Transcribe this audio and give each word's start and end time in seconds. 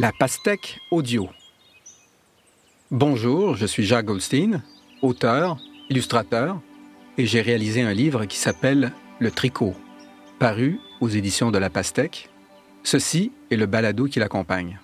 La 0.00 0.12
pastèque 0.12 0.78
audio. 0.92 1.28
Bonjour, 2.92 3.56
je 3.56 3.66
suis 3.66 3.84
Jacques 3.84 4.06
Goldstein, 4.06 4.62
auteur, 5.02 5.58
illustrateur, 5.90 6.60
et 7.16 7.26
j'ai 7.26 7.40
réalisé 7.40 7.82
un 7.82 7.92
livre 7.92 8.24
qui 8.24 8.36
s'appelle 8.36 8.92
Le 9.18 9.32
tricot, 9.32 9.74
paru 10.38 10.78
aux 11.00 11.08
éditions 11.08 11.50
de 11.50 11.58
La 11.58 11.68
Pastèque. 11.68 12.30
Ceci 12.84 13.32
est 13.50 13.56
le 13.56 13.66
balado 13.66 14.04
qui 14.04 14.20
l'accompagne. 14.20 14.78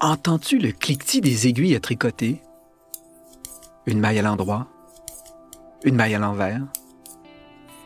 Entends-tu 0.00 0.58
le 0.58 0.72
cliquetis 0.72 1.22
des 1.22 1.46
aiguilles 1.48 1.76
à 1.76 1.80
tricoter? 1.80 2.42
Une 3.86 4.00
maille 4.00 4.18
à 4.18 4.22
l'endroit, 4.22 4.68
une 5.86 5.94
maille 5.94 6.16
à 6.16 6.18
l'envers, 6.18 6.60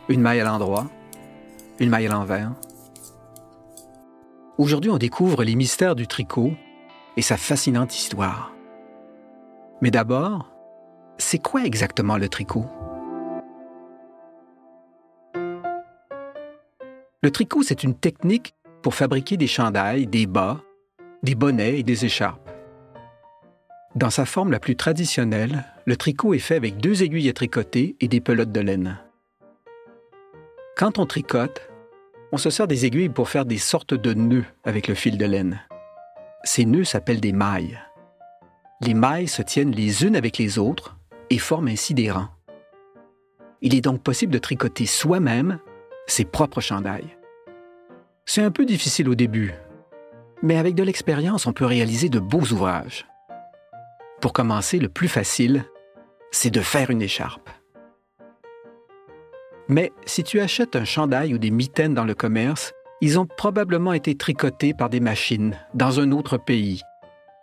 une 0.09 0.21
maille 0.21 0.39
à 0.39 0.43
l'endroit, 0.43 0.89
une 1.79 1.91
maille 1.91 2.07
à 2.07 2.11
l'envers. 2.11 2.51
Aujourd'hui, 4.57 4.89
on 4.89 4.97
découvre 4.97 5.43
les 5.43 5.55
mystères 5.55 5.95
du 5.95 6.07
tricot 6.07 6.51
et 7.15 7.21
sa 7.21 7.37
fascinante 7.37 7.95
histoire. 7.95 8.53
Mais 9.83 9.91
d'abord, 9.91 10.51
c'est 11.19 11.37
quoi 11.37 11.63
exactement 11.63 12.17
le 12.17 12.27
tricot? 12.27 12.65
Le 17.21 17.29
tricot, 17.29 17.61
c'est 17.61 17.83
une 17.83 17.93
technique 17.93 18.55
pour 18.81 18.95
fabriquer 18.95 19.37
des 19.37 19.45
chandails, 19.45 20.07
des 20.07 20.25
bas, 20.25 20.59
des 21.21 21.35
bonnets 21.35 21.77
et 21.77 21.83
des 21.83 22.03
écharpes. 22.03 22.49
Dans 23.95 24.09
sa 24.09 24.25
forme 24.25 24.51
la 24.51 24.59
plus 24.59 24.77
traditionnelle, 24.77 25.65
le 25.85 25.97
tricot 25.97 26.33
est 26.33 26.39
fait 26.39 26.55
avec 26.55 26.77
deux 26.77 27.03
aiguilles 27.03 27.29
à 27.29 27.33
tricoter 27.33 27.97
et 27.99 28.07
des 28.07 28.21
pelotes 28.21 28.51
de 28.51 28.61
laine. 28.61 28.97
Quand 30.77 30.97
on 30.97 31.05
tricote, 31.05 31.69
on 32.31 32.37
se 32.37 32.49
sert 32.49 32.67
des 32.67 32.85
aiguilles 32.85 33.09
pour 33.09 33.27
faire 33.27 33.43
des 33.43 33.57
sortes 33.57 33.93
de 33.93 34.13
nœuds 34.13 34.45
avec 34.63 34.87
le 34.87 34.95
fil 34.95 35.17
de 35.17 35.25
laine. 35.25 35.59
Ces 36.45 36.63
nœuds 36.63 36.85
s'appellent 36.85 37.19
des 37.19 37.33
mailles. 37.33 37.79
Les 38.79 38.93
mailles 38.93 39.27
se 39.27 39.41
tiennent 39.41 39.71
les 39.71 40.05
unes 40.05 40.15
avec 40.15 40.37
les 40.37 40.57
autres 40.57 40.97
et 41.29 41.37
forment 41.37 41.67
ainsi 41.67 41.93
des 41.93 42.09
rangs. 42.09 42.29
Il 43.61 43.75
est 43.75 43.81
donc 43.81 44.01
possible 44.01 44.33
de 44.33 44.39
tricoter 44.39 44.85
soi-même 44.85 45.59
ses 46.07 46.23
propres 46.23 46.61
chandails. 46.61 47.17
C'est 48.25 48.41
un 48.41 48.51
peu 48.51 48.65
difficile 48.65 49.09
au 49.09 49.15
début, 49.15 49.53
mais 50.41 50.57
avec 50.57 50.75
de 50.75 50.83
l'expérience, 50.83 51.45
on 51.45 51.53
peut 51.53 51.65
réaliser 51.65 52.07
de 52.07 52.19
beaux 52.19 52.39
ouvrages. 52.39 53.05
Pour 54.21 54.33
commencer, 54.33 54.77
le 54.77 54.87
plus 54.87 55.07
facile, 55.07 55.65
c'est 56.29 56.51
de 56.51 56.61
faire 56.61 56.91
une 56.91 57.01
écharpe. 57.01 57.49
Mais 59.67 59.91
si 60.05 60.23
tu 60.23 60.39
achètes 60.39 60.75
un 60.75 60.85
chandail 60.85 61.33
ou 61.33 61.39
des 61.39 61.49
mitaines 61.49 61.95
dans 61.95 62.05
le 62.05 62.13
commerce, 62.13 62.73
ils 63.01 63.17
ont 63.17 63.25
probablement 63.25 63.93
été 63.93 64.15
tricotés 64.15 64.75
par 64.75 64.89
des 64.89 64.99
machines 64.99 65.57
dans 65.73 65.99
un 65.99 66.11
autre 66.11 66.37
pays, 66.37 66.81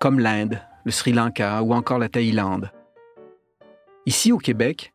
comme 0.01 0.21
l'Inde, 0.21 0.61
le 0.85 0.93
Sri 0.93 1.13
Lanka 1.13 1.63
ou 1.65 1.75
encore 1.75 1.99
la 1.99 2.09
Thaïlande. 2.09 2.71
Ici 4.07 4.31
au 4.31 4.39
Québec, 4.39 4.93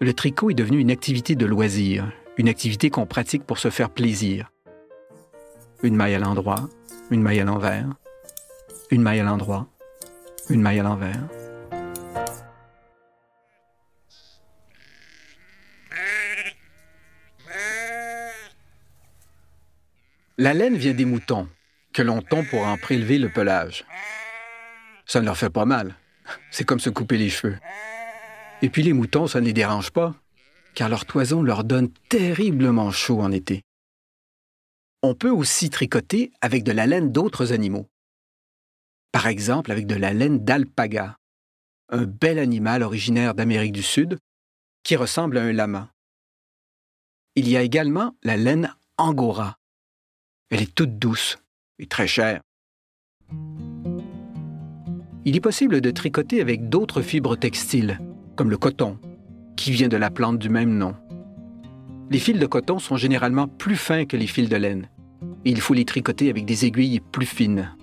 le 0.00 0.14
tricot 0.14 0.50
est 0.50 0.54
devenu 0.54 0.78
une 0.78 0.92
activité 0.92 1.34
de 1.34 1.46
loisir, 1.46 2.12
une 2.36 2.48
activité 2.48 2.90
qu'on 2.90 3.06
pratique 3.06 3.44
pour 3.44 3.58
se 3.58 3.70
faire 3.70 3.90
plaisir. 3.90 4.52
Une 5.82 5.96
maille 5.96 6.14
à 6.14 6.20
l'endroit, 6.20 6.68
une 7.10 7.22
maille 7.22 7.40
à 7.40 7.44
l'envers, 7.44 7.88
une 8.92 9.02
maille 9.02 9.20
à 9.20 9.24
l'endroit, 9.24 9.66
une 10.50 10.62
maille 10.62 10.80
à 10.80 10.82
l'envers. 10.82 11.28
La 20.40 20.54
laine 20.54 20.76
vient 20.76 20.94
des 20.94 21.04
moutons, 21.04 21.48
que 21.92 22.02
l'on 22.02 22.22
tond 22.22 22.44
pour 22.44 22.64
en 22.64 22.78
prélever 22.78 23.18
le 23.18 23.28
pelage. 23.28 23.84
Ça 25.04 25.20
ne 25.20 25.24
leur 25.24 25.36
fait 25.36 25.50
pas 25.50 25.64
mal. 25.64 25.96
C'est 26.50 26.64
comme 26.64 26.78
se 26.78 26.90
couper 26.90 27.18
les 27.18 27.28
cheveux. 27.28 27.58
Et 28.62 28.68
puis 28.68 28.82
les 28.82 28.92
moutons, 28.92 29.26
ça 29.26 29.40
ne 29.40 29.46
les 29.46 29.52
dérange 29.52 29.90
pas, 29.90 30.14
car 30.74 30.88
leur 30.88 31.06
toison 31.06 31.42
leur 31.42 31.64
donne 31.64 31.88
terriblement 32.08 32.92
chaud 32.92 33.20
en 33.20 33.32
été. 33.32 33.62
On 35.02 35.14
peut 35.14 35.30
aussi 35.30 35.70
tricoter 35.70 36.30
avec 36.40 36.62
de 36.62 36.72
la 36.72 36.86
laine 36.86 37.10
d'autres 37.10 37.52
animaux. 37.52 37.88
Par 39.12 39.26
exemple 39.26 39.72
avec 39.72 39.86
de 39.86 39.94
la 39.94 40.12
laine 40.12 40.44
d'alpaga, 40.44 41.16
un 41.90 42.04
bel 42.04 42.38
animal 42.38 42.82
originaire 42.82 43.34
d'Amérique 43.34 43.72
du 43.72 43.82
Sud 43.82 44.18
qui 44.82 44.96
ressemble 44.96 45.38
à 45.38 45.42
un 45.42 45.52
lama. 45.52 45.90
Il 47.34 47.48
y 47.48 47.56
a 47.56 47.62
également 47.62 48.16
la 48.22 48.36
laine 48.36 48.74
angora. 48.96 49.56
Elle 50.50 50.62
est 50.62 50.74
toute 50.74 50.98
douce 50.98 51.38
et 51.78 51.86
très 51.86 52.06
chère. 52.06 52.40
Il 55.24 55.36
est 55.36 55.40
possible 55.40 55.80
de 55.80 55.90
tricoter 55.90 56.40
avec 56.40 56.68
d'autres 56.68 57.02
fibres 57.02 57.36
textiles, 57.36 58.00
comme 58.34 58.50
le 58.50 58.56
coton, 58.56 58.98
qui 59.56 59.72
vient 59.72 59.88
de 59.88 59.96
la 59.96 60.10
plante 60.10 60.38
du 60.38 60.48
même 60.48 60.76
nom. 60.76 60.94
Les 62.10 62.18
fils 62.18 62.38
de 62.38 62.46
coton 62.46 62.78
sont 62.78 62.96
généralement 62.96 63.46
plus 63.46 63.76
fins 63.76 64.06
que 64.06 64.16
les 64.16 64.26
fils 64.26 64.48
de 64.48 64.56
laine. 64.56 64.88
Et 65.44 65.50
il 65.50 65.60
faut 65.60 65.74
les 65.74 65.84
tricoter 65.84 66.30
avec 66.30 66.46
des 66.46 66.64
aiguilles 66.64 67.00
plus 67.00 67.26
fines. 67.26 67.76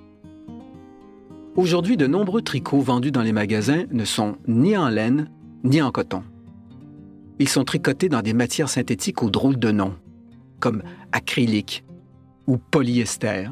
Aujourd'hui, 1.56 1.96
de 1.96 2.06
nombreux 2.06 2.42
tricots 2.42 2.82
vendus 2.82 3.14
dans 3.14 3.22
les 3.22 3.32
magasins 3.32 3.86
ne 3.90 4.04
sont 4.04 4.36
ni 4.46 4.76
en 4.76 4.90
laine 4.90 5.32
ni 5.64 5.82
en 5.82 5.90
coton. 5.90 6.22
Ils 7.40 7.48
sont 7.48 7.64
tricotés 7.64 8.10
dans 8.10 8.22
des 8.22 8.34
matières 8.34 8.68
synthétiques 8.68 9.24
aux 9.24 9.30
drôles 9.30 9.58
de 9.58 9.72
noms, 9.72 9.96
comme 10.60 10.84
acrylique 11.14 11.86
ou 12.46 12.58
polyester. 12.58 13.50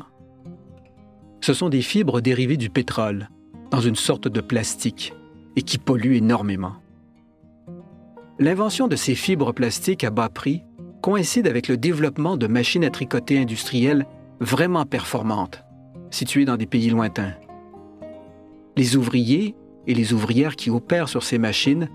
Ce 1.39 1.53
sont 1.53 1.69
des 1.69 1.81
fibres 1.81 2.19
dérivées 2.19 2.57
du 2.57 2.69
pétrole, 2.69 3.29
dans 3.71 3.79
une 3.79 3.95
sorte 3.95 4.27
de 4.27 4.41
plastique, 4.41 5.13
et 5.55 5.61
qui 5.61 5.77
polluent 5.77 6.17
énormément. 6.17 6.73
L'invention 8.37 8.89
de 8.89 8.97
ces 8.97 9.15
fibres 9.15 9.53
plastiques 9.53 10.03
à 10.03 10.09
bas 10.09 10.29
prix 10.29 10.61
coïncide 11.01 11.47
avec 11.47 11.69
le 11.69 11.77
développement 11.77 12.35
de 12.35 12.47
machines 12.47 12.83
à 12.83 12.89
tricoter 12.89 13.39
industrielles 13.39 14.05
vraiment 14.41 14.85
performantes, 14.85 15.63
situées 16.11 16.45
dans 16.45 16.57
des 16.57 16.65
pays 16.65 16.89
lointains. 16.89 17.33
Les 18.75 18.95
ouvriers 18.95 19.55
et 19.85 19.93
les 19.93 20.13
ouvrières 20.13 20.55
qui 20.55 20.69
opèrent 20.69 21.09
sur 21.09 21.23
ces 21.23 21.37
machines 21.37 21.89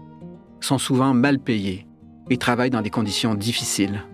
sont 0.60 0.78
souvent 0.78 1.12
mal 1.12 1.38
payés 1.38 1.86
et 2.30 2.36
travaillent 2.36 2.70
dans 2.70 2.82
des 2.82 2.90
conditions 2.90 3.34
difficiles. 3.34 4.04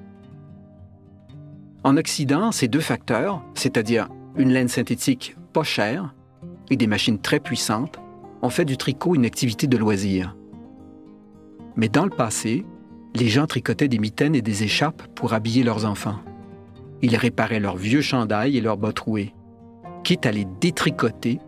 En 1.82 1.98
Occident, 1.98 2.52
ces 2.52 2.68
deux 2.68 2.80
facteurs, 2.80 3.42
c'est-à-dire 3.54 4.08
une 4.36 4.50
laine 4.50 4.68
synthétique 4.68 5.36
pas 5.52 5.62
chère 5.62 6.14
et 6.70 6.76
des 6.76 6.86
machines 6.86 7.18
très 7.18 7.40
puissantes, 7.40 8.00
ont 8.40 8.48
fait 8.48 8.64
du 8.64 8.76
tricot 8.76 9.14
une 9.14 9.26
activité 9.26 9.66
de 9.66 9.76
loisir. 9.76 10.34
Mais 11.76 11.88
dans 11.88 12.04
le 12.04 12.10
passé, 12.10 12.64
les 13.14 13.28
gens 13.28 13.46
tricotaient 13.46 13.88
des 13.88 13.98
mitaines 13.98 14.34
et 14.34 14.42
des 14.42 14.62
écharpes 14.62 15.02
pour 15.14 15.34
habiller 15.34 15.62
leurs 15.62 15.84
enfants. 15.84 16.18
Ils 17.02 17.16
réparaient 17.16 17.60
leurs 17.60 17.76
vieux 17.76 18.00
chandails 18.00 18.56
et 18.56 18.60
leurs 18.60 18.78
bottes 18.78 18.96
trouées, 18.96 19.34
quitte 20.02 20.26
à 20.26 20.32
les 20.32 20.46
détricoter 20.60 21.38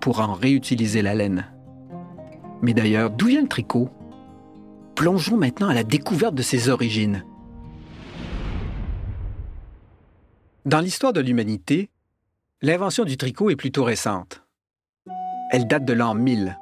pour 0.00 0.20
en 0.20 0.34
réutiliser 0.34 1.02
la 1.02 1.14
laine. 1.14 1.46
Mais 2.62 2.74
d'ailleurs, 2.74 3.10
d'où 3.10 3.26
vient 3.26 3.42
le 3.42 3.48
tricot? 3.48 3.88
Plongeons 4.94 5.36
maintenant 5.36 5.68
à 5.68 5.74
la 5.74 5.84
découverte 5.84 6.34
de 6.34 6.42
ses 6.42 6.68
origines. 6.68 7.24
Dans 10.66 10.80
l'histoire 10.80 11.12
de 11.12 11.20
l'humanité, 11.20 11.88
l'invention 12.60 13.04
du 13.04 13.16
tricot 13.16 13.50
est 13.50 13.56
plutôt 13.56 13.84
récente. 13.84 14.42
Elle 15.50 15.66
date 15.66 15.84
de 15.84 15.94
l'an 15.94 16.14
1000, 16.14 16.58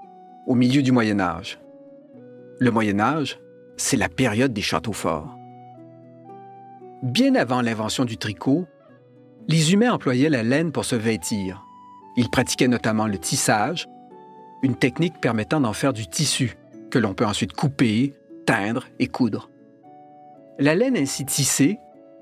au 0.46 0.54
milieu 0.54 0.82
du 0.82 0.92
Moyen 0.92 1.18
Âge. 1.18 1.58
Le 2.60 2.70
Moyen 2.70 3.00
Âge, 3.00 3.40
c'est 3.76 3.96
la 3.96 4.08
période 4.08 4.52
des 4.52 4.62
châteaux 4.62 4.92
forts. 4.92 5.36
Bien 7.02 7.34
avant 7.34 7.62
l'invention 7.62 8.04
du 8.04 8.16
tricot, 8.16 8.66
les 9.48 9.72
humains 9.72 9.92
employaient 9.92 10.30
la 10.30 10.42
laine 10.42 10.72
pour 10.72 10.84
se 10.84 10.96
vêtir. 10.96 11.65
Ils 12.16 12.30
pratiquaient 12.30 12.68
notamment 12.68 13.06
le 13.06 13.18
tissage, 13.18 13.88
une 14.62 14.76
technique 14.76 15.20
permettant 15.20 15.60
d'en 15.60 15.72
faire 15.72 15.92
du 15.92 16.06
tissu 16.06 16.56
que 16.90 16.98
l'on 16.98 17.14
peut 17.14 17.26
ensuite 17.26 17.52
couper, 17.52 18.14
teindre 18.46 18.86
et 18.98 19.06
coudre. 19.06 19.50
La 20.58 20.74
laine 20.74 20.96
ainsi 20.96 21.24
tissée 21.26 21.78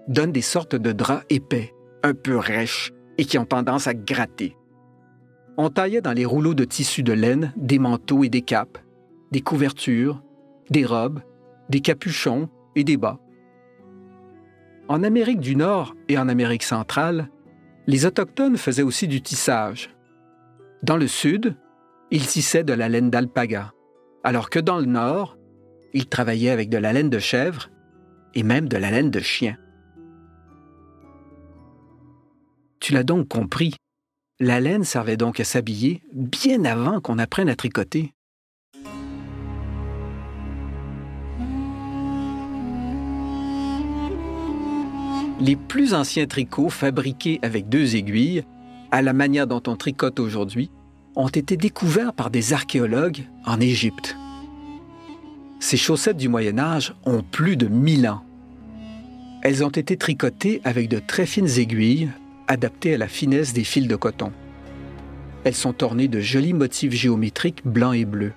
donne 0.08 0.32
des 0.32 0.42
sortes 0.42 0.74
de 0.74 0.92
draps 0.92 1.24
épais, 1.30 1.72
un 2.02 2.14
peu 2.14 2.36
rêches 2.36 2.92
et 3.18 3.24
qui 3.24 3.38
ont 3.38 3.46
tendance 3.46 3.86
à 3.86 3.94
gratter. 3.94 4.56
On 5.56 5.70
taillait 5.70 6.00
dans 6.00 6.12
les 6.12 6.24
rouleaux 6.24 6.54
de 6.54 6.64
tissu 6.64 7.02
de 7.02 7.12
laine 7.12 7.52
des 7.56 7.78
manteaux 7.78 8.24
et 8.24 8.28
des 8.28 8.42
capes, 8.42 8.78
des 9.30 9.40
couvertures, 9.40 10.20
des 10.70 10.84
robes 10.84 11.20
des 11.68 11.80
capuchons 11.80 12.48
et 12.76 12.84
des 12.84 12.96
bas. 12.96 13.18
En 14.88 15.02
Amérique 15.02 15.40
du 15.40 15.56
Nord 15.56 15.94
et 16.08 16.18
en 16.18 16.28
Amérique 16.28 16.62
centrale, 16.62 17.30
les 17.86 18.06
Autochtones 18.06 18.56
faisaient 18.56 18.82
aussi 18.82 19.08
du 19.08 19.20
tissage. 19.20 19.90
Dans 20.82 20.96
le 20.96 21.06
Sud, 21.06 21.56
ils 22.10 22.26
tissaient 22.26 22.64
de 22.64 22.72
la 22.72 22.88
laine 22.88 23.10
d'alpaga, 23.10 23.72
alors 24.22 24.50
que 24.50 24.58
dans 24.58 24.78
le 24.78 24.86
Nord, 24.86 25.36
Ils 25.96 26.08
travaillaient 26.08 26.50
avec 26.50 26.70
de 26.70 26.76
la 26.76 26.92
laine 26.92 27.08
de 27.08 27.20
chèvre 27.20 27.70
et 28.34 28.42
même 28.42 28.68
de 28.68 28.76
la 28.76 28.90
laine 28.90 29.12
de 29.12 29.20
chien. 29.20 29.56
Tu 32.80 32.92
l'as 32.92 33.04
donc 33.04 33.28
compris, 33.28 33.76
la 34.40 34.58
laine 34.60 34.82
servait 34.82 35.16
donc 35.16 35.38
à 35.38 35.44
s'habiller 35.44 36.02
bien 36.12 36.64
avant 36.64 37.00
qu'on 37.00 37.20
apprenne 37.20 37.48
à 37.48 37.54
tricoter. 37.54 38.13
Les 45.44 45.56
plus 45.56 45.92
anciens 45.92 46.26
tricots 46.26 46.70
fabriqués 46.70 47.38
avec 47.42 47.68
deux 47.68 47.96
aiguilles, 47.96 48.44
à 48.90 49.02
la 49.02 49.12
manière 49.12 49.46
dont 49.46 49.62
on 49.66 49.76
tricote 49.76 50.18
aujourd'hui, 50.18 50.70
ont 51.16 51.28
été 51.28 51.58
découverts 51.58 52.14
par 52.14 52.30
des 52.30 52.54
archéologues 52.54 53.26
en 53.44 53.60
Égypte. 53.60 54.16
Ces 55.60 55.76
chaussettes 55.76 56.16
du 56.16 56.30
Moyen 56.30 56.58
Âge 56.58 56.94
ont 57.04 57.22
plus 57.22 57.58
de 57.58 57.66
1000 57.66 58.08
ans. 58.08 58.24
Elles 59.42 59.62
ont 59.62 59.68
été 59.68 59.98
tricotées 59.98 60.62
avec 60.64 60.88
de 60.88 60.98
très 60.98 61.26
fines 61.26 61.58
aiguilles 61.58 62.08
adaptées 62.48 62.94
à 62.94 62.98
la 62.98 63.08
finesse 63.08 63.52
des 63.52 63.64
fils 63.64 63.86
de 63.86 63.96
coton. 63.96 64.32
Elles 65.44 65.54
sont 65.54 65.84
ornées 65.84 66.08
de 66.08 66.20
jolis 66.20 66.54
motifs 66.54 66.94
géométriques 66.94 67.66
blancs 67.66 67.96
et 67.96 68.06
bleus. 68.06 68.32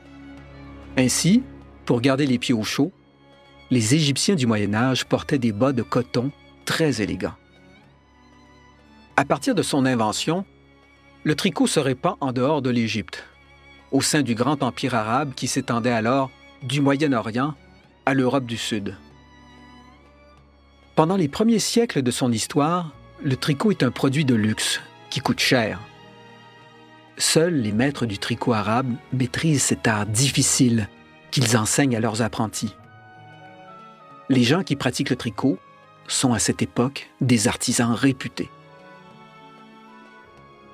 Ainsi, 0.98 1.42
pour 1.86 2.02
garder 2.02 2.26
les 2.26 2.38
pieds 2.38 2.54
au 2.54 2.64
chaud, 2.64 2.92
les 3.72 3.96
Égyptiens 3.96 4.36
du 4.36 4.46
Moyen 4.46 4.74
Âge 4.74 5.06
portaient 5.06 5.40
des 5.40 5.54
bas 5.54 5.72
de 5.72 5.84
coton 5.84 6.34
très 6.68 7.02
élégants. 7.02 7.34
À 9.16 9.26
partir 9.26 9.56
de 9.56 9.64
son 9.64 9.88
invention, 9.88 10.46
le 11.24 11.34
tricot 11.34 11.66
se 11.66 11.80
répand 11.80 12.18
en 12.22 12.32
dehors 12.32 12.62
de 12.62 12.70
l'Égypte, 12.70 13.26
au 13.92 14.02
sein 14.02 14.22
du 14.22 14.36
grand 14.36 14.62
empire 14.62 14.94
arabe 14.94 15.34
qui 15.34 15.48
s'étendait 15.48 15.92
alors 15.92 16.30
du 16.62 16.82
Moyen-Orient 16.82 17.56
à 18.06 18.14
l'Europe 18.14 18.46
du 18.46 18.58
Sud. 18.58 18.96
Pendant 20.96 21.16
les 21.16 21.30
premiers 21.30 21.60
siècles 21.60 22.04
de 22.04 22.12
son 22.12 22.32
histoire, 22.32 22.92
le 23.24 23.38
tricot 23.38 23.72
est 23.72 23.84
un 23.84 23.92
produit 23.92 24.26
de 24.26 24.36
luxe 24.36 24.82
qui 25.10 25.22
coûte 25.22 25.40
cher. 25.40 25.80
Seuls 27.18 27.56
les 27.56 27.72
maîtres 27.72 28.06
du 28.06 28.20
tricot 28.20 28.54
arabe 28.54 28.94
maîtrisent 29.14 29.64
cet 29.64 29.88
art 29.88 30.06
difficile 30.06 30.90
qu'ils 31.32 31.58
enseignent 31.58 31.96
à 31.96 32.02
leurs 32.02 32.22
apprentis. 32.22 32.76
Les 34.30 34.44
gens 34.44 34.64
qui 34.64 34.76
pratiquent 34.76 35.10
le 35.10 35.16
tricot 35.16 35.58
sont 36.08 36.34
à 36.34 36.40
cette 36.40 36.62
époque 36.62 37.10
des 37.22 37.48
artisans 37.48 37.92
réputés. 37.92 38.50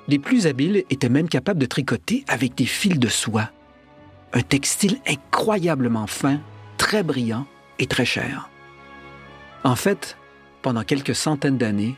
Les 0.08 0.20
plus 0.20 0.48
habiles 0.48 0.84
étaient 0.90 1.10
même 1.10 1.30
capables 1.30 1.60
de 1.60 1.66
tricoter 1.66 2.26
avec 2.28 2.56
des 2.56 2.66
fils 2.66 3.00
de 3.00 3.08
soie. 3.08 3.50
Un 4.34 4.42
textile 4.42 5.00
incroyablement 5.08 6.08
fin, 6.08 6.40
très 6.78 7.04
brillant 7.04 7.46
et 7.80 7.88
très 7.88 8.06
cher. 8.06 8.50
En 9.64 9.76
fait, 9.76 10.18
pendant 10.62 10.84
quelques 10.84 11.16
centaines 11.16 11.58
d'années, 11.58 11.96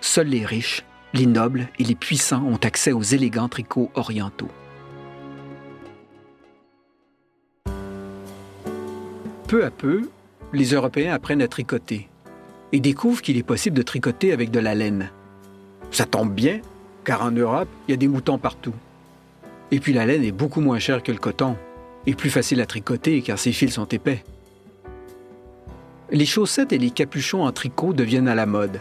seuls 0.00 0.26
les 0.26 0.44
riches, 0.44 0.84
les 1.14 1.26
nobles 1.26 1.68
et 1.78 1.84
les 1.84 1.94
puissants 1.94 2.44
ont 2.44 2.56
accès 2.56 2.92
aux 2.92 3.02
élégants 3.02 3.48
tricots 3.48 3.90
orientaux. 3.94 4.50
Peu 9.48 9.64
à 9.64 9.70
peu, 9.70 10.08
les 10.52 10.72
Européens 10.72 11.14
apprennent 11.14 11.42
à 11.42 11.48
tricoter 11.48 12.08
et 12.72 12.80
découvrent 12.80 13.22
qu'il 13.22 13.36
est 13.36 13.42
possible 13.42 13.76
de 13.76 13.82
tricoter 13.82 14.32
avec 14.32 14.50
de 14.50 14.60
la 14.60 14.74
laine. 14.74 15.10
Ça 15.90 16.06
tombe 16.06 16.32
bien, 16.32 16.60
car 17.04 17.22
en 17.22 17.30
Europe, 17.30 17.68
il 17.86 17.92
y 17.92 17.94
a 17.94 17.98
des 17.98 18.08
moutons 18.08 18.38
partout. 18.38 18.74
Et 19.70 19.80
puis 19.80 19.92
la 19.92 20.06
laine 20.06 20.24
est 20.24 20.32
beaucoup 20.32 20.60
moins 20.60 20.78
chère 20.78 21.02
que 21.02 21.12
le 21.12 21.18
coton, 21.18 21.56
et 22.06 22.14
plus 22.14 22.30
facile 22.30 22.60
à 22.60 22.66
tricoter 22.66 23.22
car 23.22 23.38
ses 23.38 23.52
fils 23.52 23.74
sont 23.74 23.86
épais. 23.86 24.24
Les 26.10 26.26
chaussettes 26.26 26.72
et 26.72 26.78
les 26.78 26.90
capuchons 26.90 27.44
en 27.44 27.52
tricot 27.52 27.92
deviennent 27.92 28.28
à 28.28 28.34
la 28.34 28.46
mode. 28.46 28.80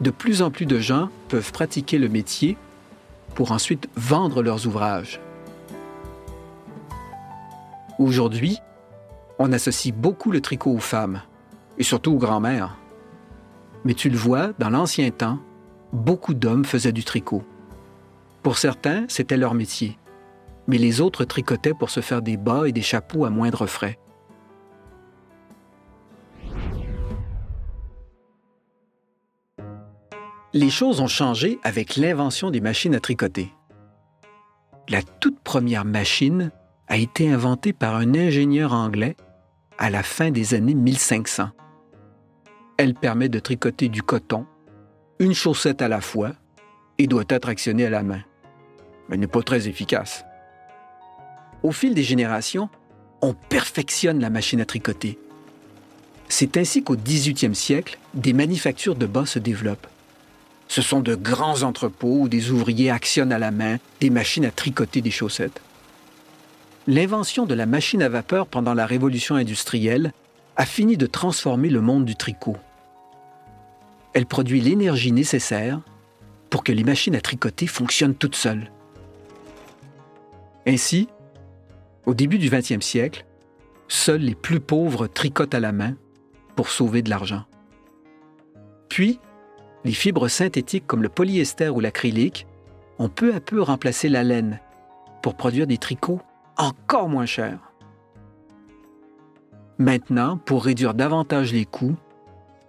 De 0.00 0.10
plus 0.10 0.42
en 0.42 0.50
plus 0.50 0.66
de 0.66 0.78
gens 0.78 1.10
peuvent 1.28 1.52
pratiquer 1.52 1.98
le 1.98 2.08
métier 2.08 2.56
pour 3.34 3.52
ensuite 3.52 3.88
vendre 3.96 4.42
leurs 4.42 4.66
ouvrages. 4.66 5.20
Aujourd'hui, 7.98 8.58
on 9.38 9.52
associe 9.52 9.94
beaucoup 9.94 10.30
le 10.30 10.40
tricot 10.40 10.72
aux 10.72 10.78
femmes, 10.78 11.22
et 11.78 11.82
surtout 11.82 12.12
aux 12.12 12.18
grands-mères. 12.18 12.76
Mais 13.86 13.94
tu 13.94 14.10
le 14.10 14.16
vois, 14.16 14.48
dans 14.58 14.68
l'ancien 14.68 15.08
temps, 15.12 15.38
beaucoup 15.92 16.34
d'hommes 16.34 16.64
faisaient 16.64 16.90
du 16.90 17.04
tricot. 17.04 17.44
Pour 18.42 18.58
certains, 18.58 19.04
c'était 19.06 19.36
leur 19.36 19.54
métier, 19.54 19.96
mais 20.66 20.76
les 20.76 21.00
autres 21.00 21.24
tricotaient 21.24 21.72
pour 21.72 21.88
se 21.88 22.00
faire 22.00 22.20
des 22.20 22.36
bas 22.36 22.66
et 22.66 22.72
des 22.72 22.82
chapeaux 22.82 23.24
à 23.24 23.30
moindre 23.30 23.68
frais. 23.68 23.96
Les 30.52 30.70
choses 30.70 31.00
ont 31.00 31.06
changé 31.06 31.60
avec 31.62 31.94
l'invention 31.94 32.50
des 32.50 32.60
machines 32.60 32.96
à 32.96 32.98
tricoter. 32.98 33.54
La 34.88 35.02
toute 35.02 35.38
première 35.38 35.84
machine 35.84 36.50
a 36.88 36.96
été 36.96 37.30
inventée 37.32 37.72
par 37.72 37.94
un 37.94 38.16
ingénieur 38.16 38.72
anglais 38.72 39.16
à 39.78 39.90
la 39.90 40.02
fin 40.02 40.32
des 40.32 40.54
années 40.54 40.74
1500. 40.74 41.50
Elle 42.78 42.94
permet 42.94 43.28
de 43.28 43.38
tricoter 43.38 43.88
du 43.88 44.02
coton, 44.02 44.44
une 45.18 45.32
chaussette 45.32 45.80
à 45.80 45.88
la 45.88 46.00
fois, 46.02 46.32
et 46.98 47.06
doit 47.06 47.24
être 47.28 47.48
actionnée 47.48 47.86
à 47.86 47.90
la 47.90 48.02
main. 48.02 48.20
Mais 49.08 49.16
n'est 49.16 49.26
pas 49.26 49.42
très 49.42 49.66
efficace. 49.66 50.24
Au 51.62 51.72
fil 51.72 51.94
des 51.94 52.02
générations, 52.02 52.68
on 53.22 53.32
perfectionne 53.32 54.20
la 54.20 54.30
machine 54.30 54.60
à 54.60 54.66
tricoter. 54.66 55.18
C'est 56.28 56.56
ainsi 56.56 56.82
qu'au 56.82 56.96
18e 56.96 57.54
siècle, 57.54 57.98
des 58.14 58.32
manufactures 58.32 58.94
de 58.96 59.06
bas 59.06 59.26
se 59.26 59.38
développent. 59.38 59.86
Ce 60.68 60.82
sont 60.82 61.00
de 61.00 61.14
grands 61.14 61.62
entrepôts 61.62 62.20
où 62.20 62.28
des 62.28 62.50
ouvriers 62.50 62.90
actionnent 62.90 63.32
à 63.32 63.38
la 63.38 63.52
main 63.52 63.78
des 64.00 64.10
machines 64.10 64.44
à 64.44 64.50
tricoter 64.50 65.00
des 65.00 65.10
chaussettes. 65.10 65.62
L'invention 66.86 67.46
de 67.46 67.54
la 67.54 67.66
machine 67.66 68.02
à 68.02 68.08
vapeur 68.08 68.46
pendant 68.46 68.74
la 68.74 68.86
révolution 68.86 69.36
industrielle 69.36 70.12
a 70.56 70.66
fini 70.66 70.96
de 70.96 71.06
transformer 71.06 71.68
le 71.68 71.80
monde 71.80 72.04
du 72.04 72.16
tricot. 72.16 72.56
Elle 74.16 74.24
produit 74.24 74.62
l'énergie 74.62 75.12
nécessaire 75.12 75.82
pour 76.48 76.64
que 76.64 76.72
les 76.72 76.84
machines 76.84 77.14
à 77.14 77.20
tricoter 77.20 77.66
fonctionnent 77.66 78.14
toutes 78.14 78.34
seules. 78.34 78.72
Ainsi, 80.66 81.08
au 82.06 82.14
début 82.14 82.38
du 82.38 82.48
20e 82.48 82.80
siècle, 82.80 83.26
seuls 83.88 84.22
les 84.22 84.34
plus 84.34 84.58
pauvres 84.58 85.06
tricotent 85.06 85.52
à 85.52 85.60
la 85.60 85.72
main 85.72 85.96
pour 86.54 86.70
sauver 86.70 87.02
de 87.02 87.10
l'argent. 87.10 87.44
Puis, 88.88 89.20
les 89.84 89.92
fibres 89.92 90.28
synthétiques 90.28 90.86
comme 90.86 91.02
le 91.02 91.10
polyester 91.10 91.68
ou 91.68 91.80
l'acrylique 91.80 92.46
ont 92.98 93.10
peu 93.10 93.34
à 93.34 93.40
peu 93.40 93.60
remplacé 93.60 94.08
la 94.08 94.22
laine 94.22 94.60
pour 95.20 95.34
produire 95.34 95.66
des 95.66 95.76
tricots 95.76 96.22
encore 96.56 97.10
moins 97.10 97.26
chers. 97.26 97.70
Maintenant, 99.76 100.38
pour 100.38 100.64
réduire 100.64 100.94
davantage 100.94 101.52
les 101.52 101.66
coûts, 101.66 101.96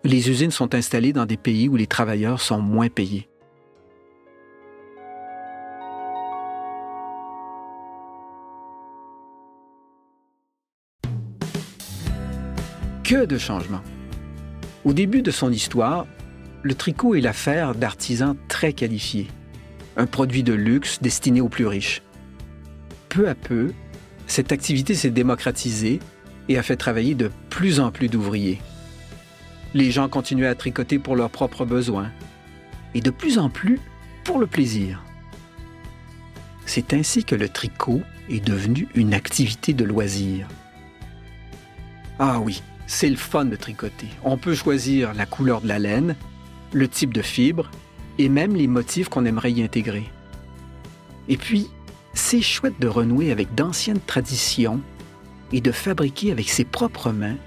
les 0.07 0.29
usines 0.29 0.51
sont 0.51 0.73
installées 0.73 1.11
dans 1.11 1.25
des 1.25 1.35
pays 1.35 1.67
où 1.67 1.75
les 1.75 1.85
travailleurs 1.85 2.39
sont 2.39 2.61
moins 2.61 2.87
payés. 2.87 3.27
Que 13.03 13.25
de 13.25 13.37
changements! 13.37 13.81
Au 14.85 14.93
début 14.93 15.21
de 15.21 15.31
son 15.31 15.51
histoire, 15.51 16.07
le 16.63 16.73
tricot 16.73 17.15
est 17.15 17.21
l'affaire 17.21 17.75
d'artisans 17.75 18.35
très 18.47 18.71
qualifiés, 18.71 19.27
un 19.97 20.05
produit 20.05 20.43
de 20.43 20.53
luxe 20.53 21.01
destiné 21.01 21.41
aux 21.41 21.49
plus 21.49 21.67
riches. 21.67 22.01
Peu 23.09 23.27
à 23.27 23.35
peu, 23.35 23.73
cette 24.25 24.53
activité 24.53 24.93
s'est 24.93 25.09
démocratisée 25.09 25.99
et 26.47 26.57
a 26.57 26.63
fait 26.63 26.77
travailler 26.77 27.15
de 27.15 27.29
plus 27.49 27.81
en 27.81 27.91
plus 27.91 28.07
d'ouvriers. 28.07 28.59
Les 29.77 29.91
gens 29.91 30.09
continuaient 30.09 30.47
à 30.47 30.55
tricoter 30.55 30.97
pour 30.97 31.15
leurs 31.15 31.29
propres 31.29 31.63
besoins 31.63 32.09
et 32.95 32.99
de 32.99 33.11
plus 33.11 33.37
en 33.37 33.47
plus 33.47 33.79
pour 34.23 34.39
le 34.39 34.47
plaisir. 34.47 35.03
C'est 36.65 36.93
ainsi 36.93 37.23
que 37.23 37.35
le 37.35 37.47
tricot 37.47 38.01
est 38.27 38.43
devenu 38.43 38.87
une 38.95 39.13
activité 39.13 39.73
de 39.73 39.83
loisir. 39.83 40.47
Ah 42.17 42.39
oui, 42.39 42.63
c'est 42.87 43.07
le 43.07 43.17
fun 43.17 43.45
de 43.45 43.55
tricoter. 43.55 44.07
On 44.23 44.35
peut 44.35 44.55
choisir 44.55 45.13
la 45.13 45.27
couleur 45.27 45.61
de 45.61 45.67
la 45.67 45.77
laine, 45.77 46.15
le 46.73 46.87
type 46.87 47.13
de 47.13 47.21
fibre 47.21 47.69
et 48.17 48.29
même 48.29 48.55
les 48.55 48.65
motifs 48.65 49.09
qu'on 49.09 49.25
aimerait 49.25 49.51
y 49.51 49.61
intégrer. 49.61 50.09
Et 51.29 51.37
puis, 51.37 51.67
c'est 52.15 52.41
chouette 52.41 52.79
de 52.79 52.87
renouer 52.87 53.31
avec 53.31 53.53
d'anciennes 53.53 54.01
traditions 54.07 54.81
et 55.53 55.61
de 55.61 55.71
fabriquer 55.71 56.31
avec 56.31 56.49
ses 56.49 56.65
propres 56.65 57.11
mains 57.11 57.37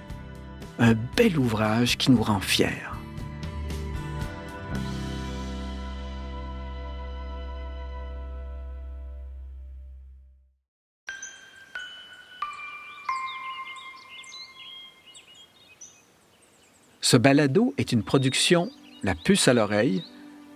un 0.81 0.95
bel 1.15 1.39
ouvrage 1.39 1.99
qui 1.99 2.11
nous 2.11 2.23
rend 2.23 2.41
fiers. 2.41 2.69
Ce 17.03 17.17
balado 17.17 17.75
est 17.77 17.93
une 17.93 18.03
production 18.03 18.71
La 19.03 19.15
puce 19.15 19.49
à 19.49 19.55
l'oreille 19.55 20.03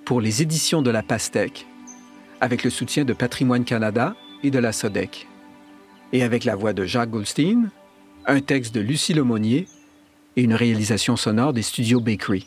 pour 0.06 0.20
les 0.20 0.40
éditions 0.40 0.80
de 0.80 0.90
la 0.90 1.02
Pastèque, 1.02 1.66
avec 2.40 2.64
le 2.64 2.70
soutien 2.70 3.04
de 3.04 3.12
Patrimoine 3.12 3.64
Canada 3.64 4.16
et 4.42 4.50
de 4.50 4.58
la 4.58 4.72
SODEC, 4.72 5.26
et 6.12 6.22
avec 6.22 6.44
la 6.44 6.54
voix 6.54 6.72
de 6.72 6.84
Jacques 6.84 7.10
Goldstein, 7.10 7.70
un 8.26 8.40
texte 8.40 8.74
de 8.74 8.80
Lucie 8.80 9.14
Lemonnier 9.14 9.66
et 10.36 10.42
une 10.42 10.54
réalisation 10.54 11.16
sonore 11.16 11.52
des 11.52 11.62
studios 11.62 12.00
Bakery. 12.00 12.46